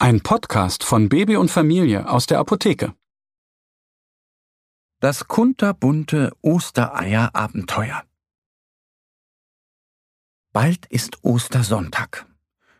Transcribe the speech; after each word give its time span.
Ein 0.00 0.20
Podcast 0.20 0.84
von 0.84 1.08
Baby 1.08 1.34
und 1.34 1.50
Familie 1.50 2.08
aus 2.08 2.26
der 2.26 2.38
Apotheke. 2.38 2.94
Das 5.00 5.26
kunterbunte 5.26 6.36
Ostereier-Abenteuer. 6.40 8.04
Bald 10.52 10.86
ist 10.86 11.24
Ostersonntag. 11.24 12.26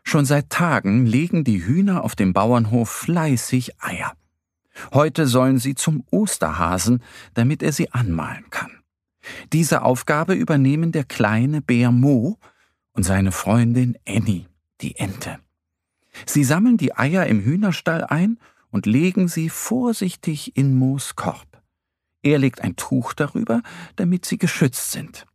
Schon 0.01 0.23
seit 0.23 0.49
Tagen 0.49 1.05
legen 1.05 1.43
die 1.43 1.65
Hühner 1.65 2.05
auf 2.05 2.15
dem 2.15 2.31
Bauernhof 2.31 2.89
fleißig 2.89 3.81
Eier. 3.81 4.13
Heute 4.93 5.27
sollen 5.27 5.59
sie 5.59 5.75
zum 5.75 6.05
Osterhasen, 6.11 7.03
damit 7.33 7.61
er 7.61 7.73
sie 7.73 7.91
anmalen 7.91 8.49
kann. 8.49 8.71
Diese 9.51 9.81
Aufgabe 9.81 10.35
übernehmen 10.35 10.93
der 10.93 11.03
kleine 11.03 11.61
Bär 11.61 11.91
Mo 11.91 12.39
und 12.93 13.03
seine 13.03 13.33
Freundin 13.33 13.97
Annie, 14.07 14.45
die 14.79 14.95
Ente. 14.95 15.39
Sie 16.25 16.43
sammeln 16.43 16.77
die 16.77 16.95
Eier 16.95 17.25
im 17.25 17.41
Hühnerstall 17.41 18.03
ein 18.03 18.39
und 18.71 18.85
legen 18.85 19.27
sie 19.27 19.49
vorsichtig 19.49 20.55
in 20.55 20.75
Moos 20.75 21.15
Korb. 21.15 21.61
Er 22.21 22.37
legt 22.37 22.61
ein 22.61 22.75
Tuch 22.75 23.13
darüber, 23.13 23.61
damit 23.95 24.25
sie 24.25 24.37
geschützt 24.37 24.91
sind. 24.91 25.25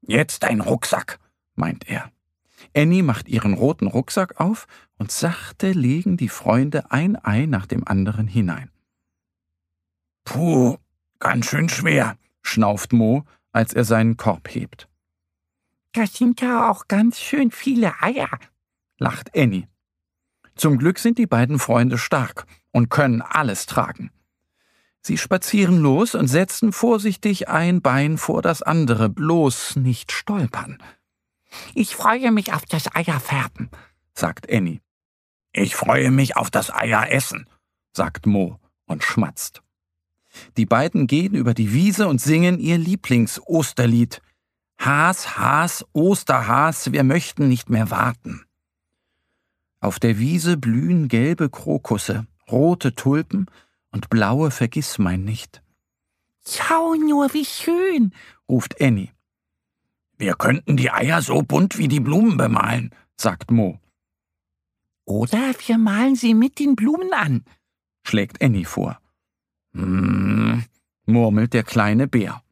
Jetzt 0.00 0.44
ein 0.44 0.60
Rucksack, 0.60 1.20
meint 1.54 1.88
er. 1.88 2.10
Annie 2.74 3.02
macht 3.02 3.28
ihren 3.28 3.54
roten 3.54 3.86
Rucksack 3.86 4.40
auf 4.40 4.66
und 4.98 5.10
sachte 5.10 5.72
legen 5.72 6.16
die 6.16 6.28
Freunde 6.28 6.90
ein 6.90 7.16
Ei 7.24 7.46
nach 7.46 7.66
dem 7.66 7.86
anderen 7.86 8.26
hinein. 8.26 8.70
Puh, 10.24 10.76
ganz 11.18 11.46
schön 11.46 11.68
schwer, 11.68 12.16
schnauft 12.42 12.92
Mo, 12.92 13.24
als 13.52 13.74
er 13.74 13.84
seinen 13.84 14.16
Korb 14.16 14.48
hebt. 14.54 14.88
Das 15.92 16.14
sind 16.14 16.40
ja 16.40 16.70
auch 16.70 16.88
ganz 16.88 17.20
schön 17.20 17.50
viele 17.50 18.00
Eier, 18.00 18.30
lacht 18.98 19.36
Annie. 19.36 19.68
Zum 20.54 20.78
Glück 20.78 20.98
sind 20.98 21.18
die 21.18 21.26
beiden 21.26 21.58
Freunde 21.58 21.98
stark 21.98 22.46
und 22.70 22.88
können 22.88 23.22
alles 23.22 23.66
tragen. 23.66 24.10
Sie 25.00 25.18
spazieren 25.18 25.78
los 25.78 26.14
und 26.14 26.28
setzen 26.28 26.72
vorsichtig 26.72 27.48
ein 27.48 27.82
Bein 27.82 28.18
vor 28.18 28.40
das 28.40 28.62
andere, 28.62 29.08
bloß 29.08 29.76
nicht 29.76 30.12
stolpern. 30.12 30.78
Ich 31.74 31.96
freue 31.96 32.30
mich 32.30 32.52
auf 32.52 32.64
das 32.64 32.94
Eierfärben, 32.94 33.70
sagt 34.14 34.50
Annie. 34.50 34.80
Ich 35.52 35.74
freue 35.74 36.10
mich 36.10 36.36
auf 36.36 36.50
das 36.50 36.72
Eieressen, 36.72 37.46
sagt 37.92 38.26
Mo 38.26 38.58
und 38.86 39.02
schmatzt. 39.02 39.62
Die 40.56 40.66
beiden 40.66 41.06
gehen 41.06 41.34
über 41.34 41.52
die 41.52 41.72
Wiese 41.72 42.08
und 42.08 42.20
singen 42.20 42.58
ihr 42.58 42.78
Lieblings-Osterlied. 42.78 44.22
Has, 44.78 45.36
Has, 45.36 45.84
Osterhas, 45.92 46.92
wir 46.92 47.04
möchten 47.04 47.48
nicht 47.48 47.68
mehr 47.68 47.90
warten. 47.90 48.44
Auf 49.82 49.98
der 49.98 50.20
Wiese 50.20 50.56
blühen 50.56 51.08
gelbe 51.08 51.50
Krokusse, 51.50 52.24
rote 52.48 52.94
Tulpen 52.94 53.46
und 53.90 54.10
blaue 54.10 54.52
Vergissmeinnicht. 54.52 55.60
Schau 56.46 56.94
nur, 56.94 57.34
wie 57.34 57.44
schön, 57.44 58.14
ruft 58.48 58.80
Annie. 58.80 59.10
Wir 60.16 60.34
könnten 60.34 60.76
die 60.76 60.92
Eier 60.92 61.20
so 61.20 61.42
bunt 61.42 61.78
wie 61.78 61.88
die 61.88 61.98
Blumen 61.98 62.36
bemalen, 62.36 62.94
sagt 63.16 63.50
Mo. 63.50 63.80
Oder 65.04 65.52
wir 65.66 65.78
malen 65.78 66.14
sie 66.14 66.34
mit 66.34 66.60
den 66.60 66.76
Blumen 66.76 67.12
an, 67.12 67.44
schlägt 68.06 68.40
Annie 68.40 68.64
vor. 68.64 69.00
Hm, 69.72 70.64
murmelt 71.06 71.54
der 71.54 71.64
kleine 71.64 72.06
Bär. 72.06 72.44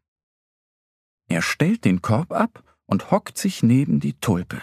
Er 1.28 1.42
stellt 1.42 1.84
den 1.84 2.02
Korb 2.02 2.32
ab 2.32 2.64
und 2.86 3.12
hockt 3.12 3.38
sich 3.38 3.62
neben 3.62 4.00
die 4.00 4.14
Tulpe. 4.14 4.60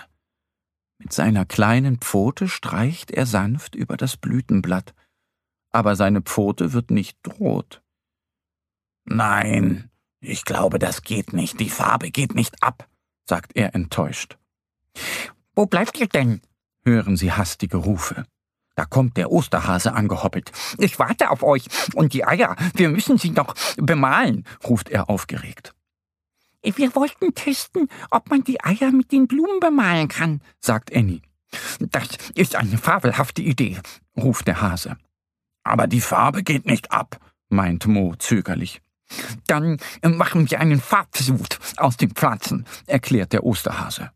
Mit 0.99 1.13
seiner 1.13 1.45
kleinen 1.45 1.97
Pfote 1.97 2.47
streicht 2.47 3.11
er 3.11 3.25
sanft 3.25 3.75
über 3.75 3.97
das 3.97 4.17
Blütenblatt, 4.17 4.93
aber 5.71 5.95
seine 5.95 6.21
Pfote 6.21 6.73
wird 6.73 6.91
nicht 6.91 7.17
rot. 7.39 7.81
Nein, 9.05 9.89
ich 10.19 10.43
glaube, 10.43 10.79
das 10.79 11.03
geht 11.03 11.33
nicht, 11.33 11.59
die 11.59 11.69
Farbe 11.69 12.11
geht 12.11 12.35
nicht 12.35 12.63
ab, 12.63 12.89
sagt 13.25 13.55
er 13.55 13.75
enttäuscht. 13.75 14.37
Wo 15.55 15.65
bleibt 15.65 15.99
ihr 15.99 16.07
denn? 16.07 16.41
hören 16.83 17.17
sie 17.17 17.33
hastige 17.33 17.77
Rufe. 17.77 18.25
Da 18.75 18.85
kommt 18.85 19.17
der 19.17 19.31
Osterhase 19.31 19.93
angehoppelt. 19.93 20.51
Ich 20.77 20.99
warte 20.99 21.31
auf 21.31 21.43
euch 21.43 21.67
und 21.95 22.13
die 22.13 22.25
Eier, 22.25 22.55
wir 22.75 22.89
müssen 22.89 23.17
sie 23.17 23.31
noch 23.31 23.55
bemalen, 23.75 24.45
ruft 24.63 24.89
er 24.89 25.09
aufgeregt. 25.09 25.73
Wir 26.75 26.95
wollten 26.95 27.33
testen, 27.33 27.87
ob 28.11 28.29
man 28.29 28.43
die 28.43 28.63
Eier 28.63 28.91
mit 28.91 29.11
den 29.11 29.27
Blumen 29.27 29.59
bemalen 29.59 30.07
kann, 30.07 30.41
sagt 30.59 30.93
Annie. 30.95 31.21
Das 31.79 32.09
ist 32.35 32.55
eine 32.55 32.77
fabelhafte 32.77 33.41
Idee, 33.41 33.79
ruft 34.17 34.47
der 34.47 34.61
Hase. 34.61 34.97
Aber 35.63 35.87
die 35.87 36.01
Farbe 36.01 36.43
geht 36.43 36.65
nicht 36.65 36.91
ab, 36.91 37.19
meint 37.49 37.87
Mo 37.87 38.15
zögerlich. 38.15 38.81
Dann 39.47 39.79
machen 40.03 40.49
wir 40.51 40.59
einen 40.59 40.81
Farbsud 40.81 41.59
aus 41.77 41.95
den 41.95 42.11
Pflanzen, 42.11 42.65
erklärt 42.85 43.31
der 43.31 43.45
Osterhase. 43.45 44.11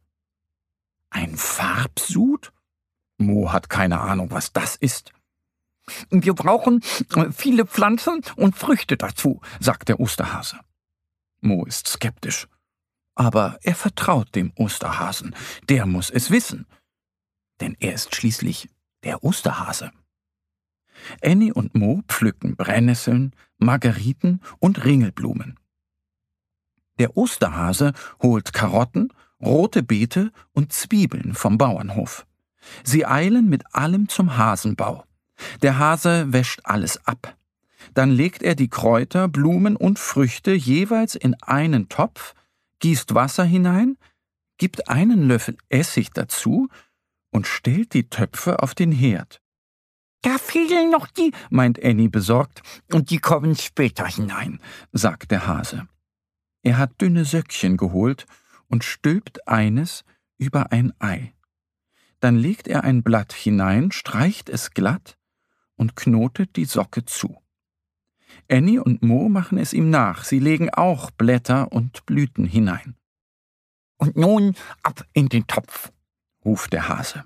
Ein 1.09 1.37
Farbsud? 1.37 2.51
Mo 3.17 3.51
hat 3.53 3.69
keine 3.69 4.01
Ahnung, 4.01 4.31
was 4.31 4.51
das 4.51 4.75
ist. 4.75 5.13
Wir 6.09 6.33
brauchen 6.33 6.83
äh, 7.15 7.31
viele 7.31 7.65
Pflanzen 7.65 8.21
und 8.35 8.55
Früchte 8.55 8.97
dazu, 8.97 9.41
sagt 9.59 9.89
der 9.89 9.99
Osterhase. 9.99 10.57
Mo 11.41 11.65
ist 11.65 11.87
skeptisch. 11.87 12.47
Aber 13.15 13.57
er 13.63 13.75
vertraut 13.75 14.33
dem 14.35 14.53
Osterhasen. 14.55 15.35
Der 15.69 15.85
muss 15.85 16.09
es 16.09 16.31
wissen. 16.31 16.65
Denn 17.59 17.75
er 17.79 17.93
ist 17.93 18.15
schließlich 18.15 18.69
der 19.03 19.23
Osterhase. 19.23 19.91
Annie 21.23 21.53
und 21.53 21.75
Mo 21.75 22.01
pflücken 22.07 22.55
Brennnesseln, 22.55 23.35
Margeriten 23.57 24.41
und 24.59 24.85
Ringelblumen. 24.85 25.59
Der 26.99 27.17
Osterhase 27.17 27.93
holt 28.21 28.53
Karotten, 28.53 29.11
rote 29.41 29.81
Beete 29.81 30.31
und 30.51 30.71
Zwiebeln 30.71 31.33
vom 31.33 31.57
Bauernhof. 31.57 32.27
Sie 32.83 33.05
eilen 33.05 33.49
mit 33.49 33.73
allem 33.73 34.07
zum 34.07 34.37
Hasenbau. 34.37 35.05
Der 35.63 35.79
Hase 35.79 36.31
wäscht 36.31 36.61
alles 36.63 37.05
ab. 37.07 37.35
Dann 37.93 38.11
legt 38.11 38.43
er 38.43 38.55
die 38.55 38.69
Kräuter, 38.69 39.27
Blumen 39.27 39.75
und 39.75 39.99
Früchte 39.99 40.51
jeweils 40.51 41.15
in 41.15 41.35
einen 41.41 41.89
Topf, 41.89 42.33
gießt 42.79 43.13
Wasser 43.15 43.43
hinein, 43.43 43.97
gibt 44.57 44.89
einen 44.89 45.27
Löffel 45.27 45.57
Essig 45.69 46.11
dazu 46.13 46.69
und 47.31 47.47
stellt 47.47 47.93
die 47.93 48.09
Töpfe 48.09 48.61
auf 48.61 48.75
den 48.75 48.91
Herd. 48.91 49.41
Da 50.21 50.37
fehlen 50.37 50.91
noch 50.91 51.07
die, 51.07 51.31
meint 51.49 51.83
Annie 51.83 52.09
besorgt, 52.09 52.61
und 52.91 53.09
die 53.09 53.17
kommen 53.17 53.55
später 53.55 54.05
hinein, 54.05 54.59
sagt 54.91 55.31
der 55.31 55.47
Hase. 55.47 55.87
Er 56.61 56.77
hat 56.77 57.01
dünne 57.01 57.25
Söckchen 57.25 57.75
geholt 57.75 58.27
und 58.67 58.83
stülpt 58.83 59.47
eines 59.47 60.03
über 60.37 60.71
ein 60.71 60.93
Ei. 60.99 61.33
Dann 62.19 62.37
legt 62.37 62.67
er 62.67 62.83
ein 62.83 63.01
Blatt 63.01 63.33
hinein, 63.33 63.91
streicht 63.91 64.47
es 64.47 64.71
glatt 64.71 65.17
und 65.75 65.95
knotet 65.95 66.55
die 66.55 66.65
Socke 66.65 67.03
zu. 67.05 67.40
Annie 68.49 68.83
und 68.83 69.01
Mo 69.01 69.29
machen 69.29 69.57
es 69.57 69.73
ihm 69.73 69.89
nach, 69.89 70.23
sie 70.23 70.39
legen 70.39 70.69
auch 70.69 71.11
Blätter 71.11 71.71
und 71.71 72.05
Blüten 72.05 72.45
hinein. 72.45 72.95
Und 73.97 74.17
nun 74.17 74.55
ab 74.83 75.05
in 75.13 75.29
den 75.29 75.47
Topf, 75.47 75.91
ruft 76.43 76.73
der 76.73 76.89
Hase. 76.89 77.23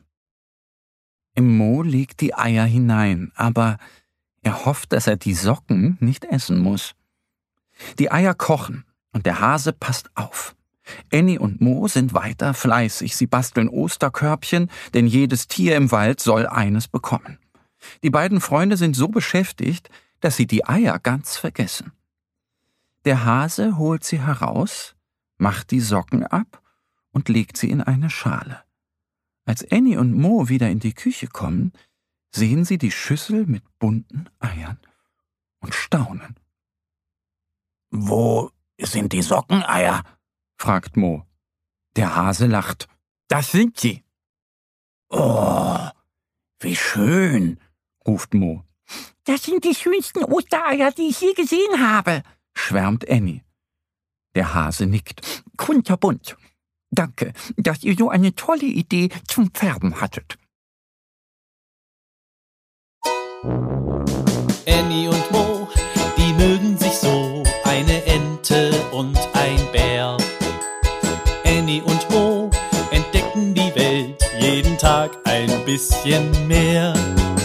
Im 1.34 1.58
Mo 1.58 1.82
legt 1.82 2.22
die 2.22 2.34
Eier 2.36 2.66
hinein, 2.66 3.32
aber 3.36 3.78
er 4.42 4.66
hofft, 4.66 4.94
dass 4.94 5.08
er 5.08 5.18
die 5.18 5.34
Socken 5.34 5.98
nicht 6.00 6.26
essen 6.26 6.60
muss. 6.60 6.96
Die 8.00 8.12
Eier 8.12 8.34
kochen 8.34 8.86
und 9.12 9.26
der 9.26 9.40
Hase 9.40 9.74
passt 9.74 10.10
auf. 10.16 10.56
Annie 11.12 11.40
und 11.40 11.62
Mo 11.62 11.88
sind 11.88 12.14
weiter 12.14 12.54
fleißig. 12.54 13.16
Sie 13.16 13.28
basteln 13.28 13.70
Osterkörbchen, 13.70 14.70
denn 14.94 15.08
jedes 15.08 15.48
Tier 15.48 15.76
im 15.76 15.92
Wald 15.92 16.20
soll 16.20 16.46
eines 16.46 16.88
bekommen. 16.88 17.40
Die 18.04 18.10
beiden 18.10 18.42
Freunde 18.42 18.78
sind 18.78 18.96
so 18.96 19.08
beschäftigt, 19.08 19.90
dass 20.26 20.38
sie 20.38 20.48
die 20.48 20.66
Eier 20.66 20.98
ganz 20.98 21.38
vergessen. 21.38 21.92
Der 23.06 23.26
Hase 23.26 23.78
holt 23.78 24.04
sie 24.04 24.20
heraus, 24.20 24.96
macht 25.38 25.70
die 25.70 25.80
Socken 25.80 26.26
ab 26.26 26.64
und 27.12 27.30
legt 27.30 27.58
sie 27.58 27.70
in 27.70 27.80
eine 27.80 28.10
Schale. 28.10 28.64
Als 29.46 29.64
Annie 29.72 30.00
und 30.00 30.14
Mo 30.14 30.50
wieder 30.50 30.68
in 30.68 30.80
die 30.80 30.96
Küche 30.96 31.28
kommen, 31.28 31.74
sehen 32.32 32.66
sie 32.66 32.80
die 32.80 32.90
Schüssel 32.90 33.46
mit 33.46 33.64
bunten 33.78 34.28
Eiern 34.40 34.80
und 35.60 35.76
staunen. 35.76 36.40
Wo 37.92 38.50
sind 38.82 39.14
die 39.14 39.22
Sockeneier? 39.22 40.02
fragt 40.58 40.98
Mo. 40.98 41.24
Der 41.98 42.16
Hase 42.16 42.48
lacht. 42.48 42.88
Das 43.28 43.52
sind 43.52 43.80
sie. 43.80 44.04
Oh, 45.10 45.88
wie 46.62 46.76
schön, 46.76 47.60
ruft 48.08 48.34
Mo. 48.34 48.66
Das 49.26 49.44
sind 49.44 49.64
die 49.64 49.76
schönsten 49.76 50.24
Ostereier, 50.24 50.92
die 50.92 51.10
ich 51.10 51.20
je 51.22 51.34
gesehen 51.34 51.80
habe, 51.80 52.22
schwärmt 52.56 53.10
Annie. 53.10 53.42
Der 54.36 54.54
Hase 54.54 54.86
nickt. 54.86 55.44
Kunterbunt. 55.58 56.38
Danke, 56.92 57.34
dass 57.58 57.84
ihr 57.84 57.96
so 57.98 58.10
eine 58.10 58.36
tolle 58.36 58.66
Idee 58.66 59.10
zum 59.28 59.50
Färben 59.54 60.00
hattet. 60.00 60.38
Annie 64.68 65.10
und 65.10 65.32
Mo, 65.32 65.68
die 66.18 66.34
mögen 66.34 66.78
sich 66.78 66.94
so, 66.94 67.44
eine 67.64 68.04
Ente 68.06 68.72
und 68.92 69.18
ein 69.34 69.72
Bär. 69.72 70.18
Annie 71.46 71.82
und 71.84 72.10
Mo 72.10 72.50
entdecken 72.92 73.54
die 73.54 73.74
Welt 73.76 74.24
jeden 74.40 74.78
Tag 74.78 75.18
ein 75.26 75.50
bisschen 75.66 76.48
mehr 76.48 76.94